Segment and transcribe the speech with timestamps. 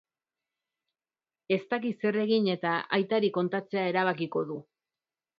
[1.57, 4.57] Ez daki zer egin eta aitari kontatzea erabakiko du.